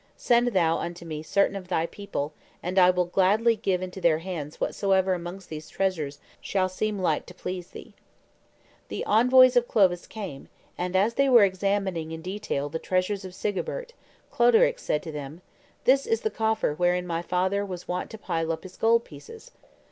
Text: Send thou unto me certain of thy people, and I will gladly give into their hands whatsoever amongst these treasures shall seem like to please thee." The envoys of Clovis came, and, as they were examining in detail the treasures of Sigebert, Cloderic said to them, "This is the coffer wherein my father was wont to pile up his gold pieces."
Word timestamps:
Send 0.17 0.47
thou 0.47 0.77
unto 0.77 1.05
me 1.05 1.21
certain 1.21 1.55
of 1.55 1.67
thy 1.67 1.85
people, 1.85 2.33
and 2.63 2.79
I 2.79 2.89
will 2.89 3.05
gladly 3.05 3.55
give 3.55 3.83
into 3.83 4.01
their 4.01 4.17
hands 4.17 4.59
whatsoever 4.59 5.13
amongst 5.13 5.49
these 5.49 5.69
treasures 5.69 6.19
shall 6.41 6.69
seem 6.69 6.97
like 6.97 7.27
to 7.27 7.35
please 7.35 7.67
thee." 7.69 7.93
The 8.87 9.05
envoys 9.05 9.55
of 9.55 9.67
Clovis 9.67 10.07
came, 10.07 10.47
and, 10.75 10.95
as 10.95 11.13
they 11.13 11.29
were 11.29 11.43
examining 11.43 12.09
in 12.09 12.23
detail 12.23 12.67
the 12.67 12.79
treasures 12.79 13.25
of 13.25 13.35
Sigebert, 13.35 13.93
Cloderic 14.31 14.79
said 14.79 15.03
to 15.03 15.11
them, 15.11 15.43
"This 15.83 16.07
is 16.07 16.21
the 16.21 16.31
coffer 16.31 16.73
wherein 16.73 17.05
my 17.05 17.21
father 17.21 17.63
was 17.63 17.87
wont 17.87 18.09
to 18.09 18.17
pile 18.17 18.51
up 18.51 18.63
his 18.63 18.77
gold 18.77 19.05
pieces." 19.05 19.51